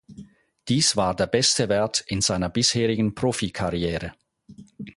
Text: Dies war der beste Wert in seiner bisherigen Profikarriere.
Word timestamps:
Dies 0.67 0.97
war 0.97 1.15
der 1.15 1.27
beste 1.27 1.69
Wert 1.69 2.03
in 2.07 2.21
seiner 2.21 2.49
bisherigen 2.49 3.13
Profikarriere. 3.13 4.13